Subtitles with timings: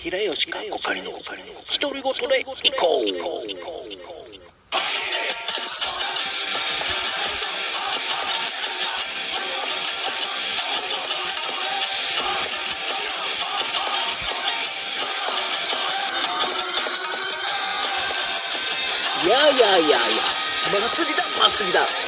[0.00, 1.10] 平吉かおかりの。
[1.10, 3.08] 独り言で行こう。
[19.28, 19.98] やややや。
[20.70, 21.24] 祭りだ。
[21.50, 22.07] 祭りだ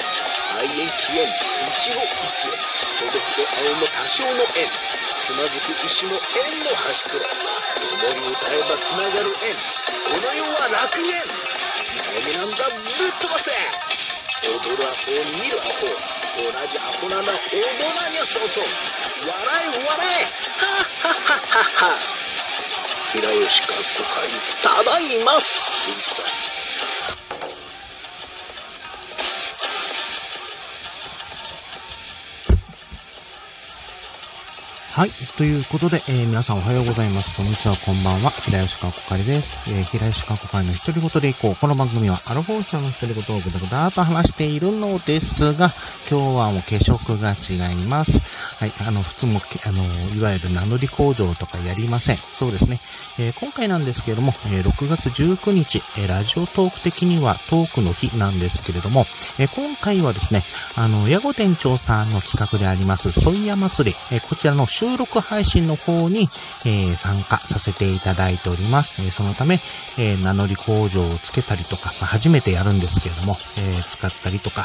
[34.91, 35.09] はい。
[35.39, 37.39] ということで、えー皆さんおはようございます。
[37.39, 38.31] こんにちは、こんばんは。
[38.43, 39.71] 平吉かこかりです。
[39.79, 41.61] えー平吉かこかりの独り言でいこう。
[41.63, 45.71] この番組はアルフォーシャの独り言をぐだぐだと話しているのですが、
[46.11, 48.50] 今日はもう化色が違います。
[48.61, 48.73] はい。
[48.85, 52.17] あの、普通も、あの、いわゆる名乗り工場とかやりません。
[52.17, 52.77] そうですね。
[53.17, 59.01] えー今回なんですけれども、えー6月19日、えーラジオトーク的にはトークの日なんですけれども、
[59.41, 60.45] え今回はですね、
[60.77, 66.29] あの、矢後店長さんの企画であります、ソイヤ祭り、えこちらの収録配信の方に、
[66.69, 69.01] え参加させていただいております。
[69.01, 69.57] えそのため、
[69.97, 74.61] え名乗り工場をつけたりとか、まあ初めてやるんですけれども、え使ったりとか、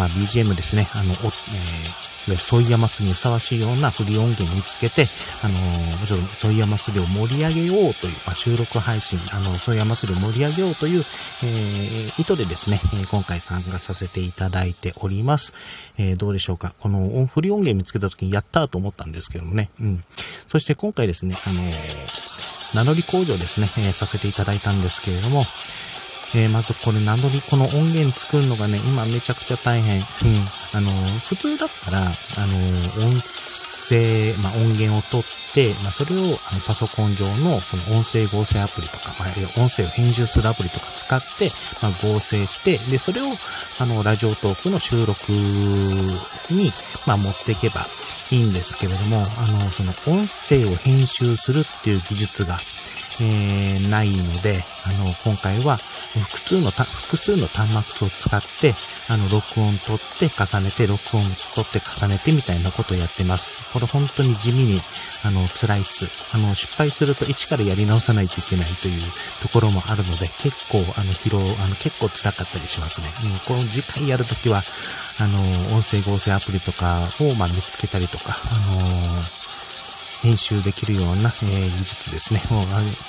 [0.00, 5.06] まあ BGM ですね、あの、えソイヤ祭りにふさわしいようなフリー音源につけて、
[5.46, 15.52] あのー、ちょっとソイヤ祭りを盛り上げようという、まあ、収録配信、あの、ソイヤ祭りを盛り上げようという、えー意図でですね、え今回参加させていただいております。
[15.98, 16.72] えーどうでしょうか。
[16.80, 19.70] この音フリー音源見つけた時にやったと思ったんですけどもね。
[19.80, 20.04] うん。
[20.48, 25.42] そして今回ですね、あの名乗り工場ですね、えーさせていただいたんですけれども、
[26.34, 29.96] えーまずこれ名乗り、この音源作るのがね、今めちゃくちゃ大変。
[29.96, 30.02] うん。
[30.74, 33.46] あのー普通だったら、あのー音
[33.86, 34.02] 声、
[34.42, 41.46] まあ、音源を取って、まあ、それをあのパソコン上のその音声合成アプリとか、まあ、音声を編集するアプリとか使って、
[41.80, 45.14] まあ、合成して、で、それを、あの、ラジオトークの収録
[46.58, 46.72] に、
[47.06, 47.80] まあ、持っていけば
[48.34, 52.58] いいんですけれども、あの、その音声を編集するっていう技術が、
[53.22, 54.52] えーないので、
[54.86, 58.70] あの、今回は複数のた、複数の端末を使って、
[59.10, 63.72] あの、録音取って重ねて、録音取って重ねてみたいなことをやってます。
[63.74, 64.78] これ本当に地味に、
[65.26, 66.38] あの、辛いっす。
[66.38, 69.02] あの、失敗すると一からやり直さないといけないという
[69.42, 73.10] ところもあるので、結構、あの、疲労、あの、結構辛かったりしますね。
[73.26, 75.38] うん、この次回やるときは、あの、
[75.74, 76.86] 音声合成アプリとか
[77.20, 79.45] を、まあ、見つけたりとか、あの
[80.22, 82.40] 編集できるような、えー技術ですね。
[82.50, 82.64] もう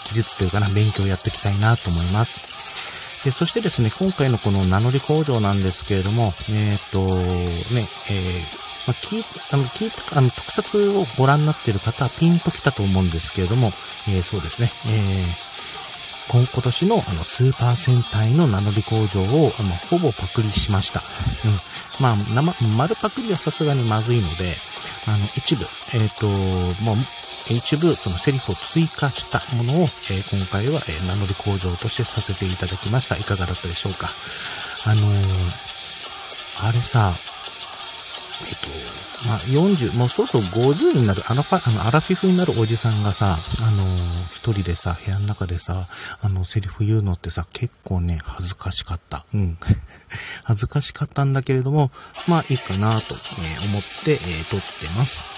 [0.10, 3.24] 技術というかな、勉強をやっていきたいなと思います。
[3.24, 10.64] で、そしてですね、今回のこの名乗り工場なんですけれども、えっ、と、ね、えーまあ、聞いあの、聞いた、あの、特撮
[10.96, 13.68] をご覧になっている方はピンときたと思うんですけれども、
[14.08, 15.48] えーそうですね、えー
[16.28, 21.00] 今年のあのスーパー戦隊の名乗り工場を、まあ、ほぼパクリしました。
[21.00, 21.56] うん。
[22.04, 24.52] まあ、生、丸パクリはさすがにまずいので、
[25.08, 25.64] あの、一部、
[25.94, 26.28] えっ、と、
[26.84, 26.96] もう、
[27.50, 33.16] 一部、そのセリフを追加したものを、えー今回は、えー名乗り工場としてさせていただきました。
[33.16, 34.08] いかがだったでしょうか？
[34.92, 37.14] あのーあれさ、
[38.44, 38.54] えっ
[39.24, 45.88] と、まあ、40、もうそろそろ50になる、あのパ、あの、アラフィフになるおじさんがさ、あのー一人でさ、部屋の中でさ、
[46.22, 49.26] あの、セリフ言うのってさ、結構ね、恥ずかしかった。
[49.34, 49.58] うん。
[50.46, 51.92] 恥ずかしかったんだけれども、
[52.28, 54.16] まあ、いいかなと、えー思って、え
[54.50, 54.66] 撮って
[54.98, 55.37] ます。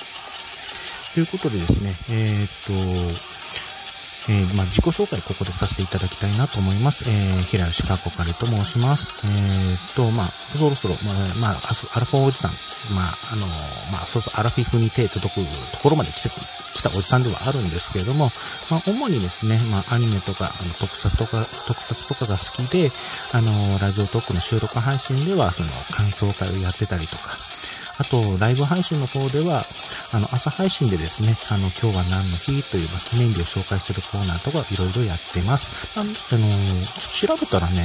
[1.19, 7.11] ということでですね、えーっと、えーまあ、自己紹介ここでさせていただきたいなと思います。
[7.11, 9.27] えー、平吉かこかりと申します。
[9.27, 12.55] えーっと、まあ、そろそろ、まあ、まあ、アルファおじさん、
[12.95, 13.43] まあ、あの
[13.91, 15.43] まあ、そうそう、アラフィフに手届く
[15.75, 18.31] ところまで来てく、来たおじさんではあるんですけれども、
[18.71, 27.35] まあ、主にですね、まあ、アニメとか、あの、特撮とか、特撮とかが好きで、あのラジオトークの収録配信では、その、感想会をやってたりとか、
[27.99, 35.99] あと、ライブ配信の方では、あの、朝配信でですね、あの、今日は何の日という、ま、記念日を紹介するコーナーとかいろいろやってます。
[35.99, 37.83] あの、あの調べたらね、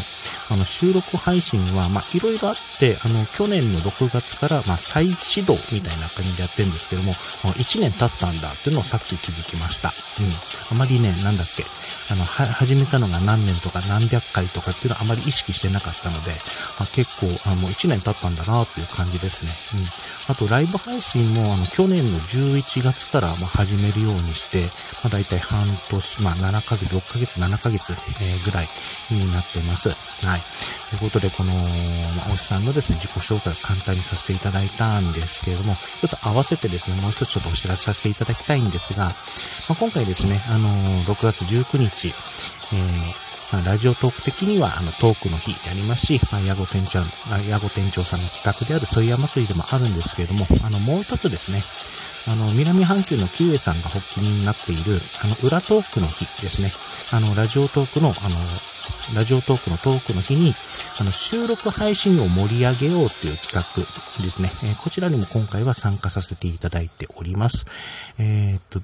[0.51, 7.13] あの、収録配信は、まあ、いろいろあって、あの、去年の6月から、ま、再始動みたいな感じでやってるんですけども、
[7.57, 9.89] 1年経ったんだっていうのをさっき気づきました。
[9.89, 10.77] うん。
[10.77, 11.65] あまりね、なんだっけ、
[12.13, 16.37] あの、は、始めたのが何年とか何百回とかっていうのはあまり意識してなかったので、
[16.77, 19.53] ま、結構、あもう1年経ったんだなっていう感じですね。
[19.81, 19.89] うん。
[20.29, 24.61] あと、ライブ配信も、あの、去年の11月から、ま始めるようにして、
[25.05, 28.69] まあ、大体半年、まあ、7ヶ月、6ヶ月、7ヶ月、えー、ぐらい
[29.11, 30.14] になってます。
[30.25, 30.41] はい。
[30.41, 39.13] ということで、この、まあ、おじさんのですね、自己紹介を簡単にさせていただいたんですけれども、ちょっと合わせてですね、もう一つちょっとお知らせさせていただきたいんですが、まあ、
[39.77, 47.05] 今回ですね、あのー、6月19日、えー、ま、ラジオトーク的には、あの、トークの日やりますし、まあ、ヤゴ店長、
[47.47, 51.61] ヤゴ店長さんの企画であるソイヤ祭りでもあるんですけれども、あの、もう一つですね、
[52.33, 57.21] あの、南半球のキウエさんが発起人になっている、あの、裏トークの日ですね。
[57.21, 58.41] あの、ラジオトークの、あの、
[59.15, 64.49] ラジオトークのトークの日に、あの、収録配信を盛り上げようという企画ですね。
[64.69, 67.67] えー、こちらにも今回は参加させていただいております。
[68.19, 68.81] えー、っと、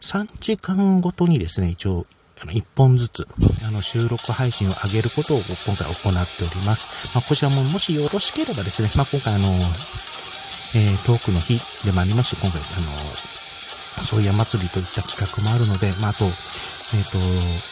[0.00, 2.06] 3時間ごとにですね、一応、
[2.42, 3.26] あの、1本ずつ、
[3.66, 7.14] あの、収録配信を上げることを今回行っております。
[7.14, 11.54] まあ、こちらももしよろしければですね、まあ、今回あの、えー、トークの日
[11.86, 12.90] でもありますし、今回あの、
[14.02, 17.71] そういう祭りといった企画もあるので、まあ、あと、えっ、ー、と、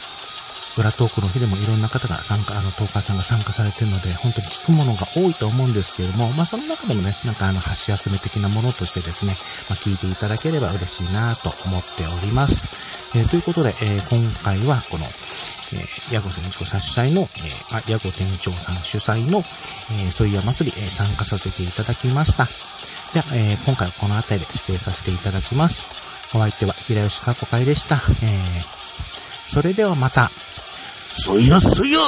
[0.78, 9.34] 裏トークの日でもいろんな方が参加、あの、トーカーさんが参加されてるので、本当に聞くものが多いと思うんですけれども、まあ、その中でもね、なんかあの、箸休め的なものとしてですね、
[9.66, 13.18] まあ、聞いていただければ嬉しいなと思っております。
[13.18, 22.46] えー、ということで、えー、今回はこの、えー、ヤゴ店長さん主催の、えー、あ、ヤゴ店長さん主催の、えー、ソイヤ祭り、えー、参加させていただきました。
[22.46, 26.38] では、えー、今回はこの辺りで指定させていただきます。
[26.38, 27.96] お相手は平吉かこかいでした。
[27.98, 30.30] えー、それではまた。
[31.22, 32.00] そいよそいよ。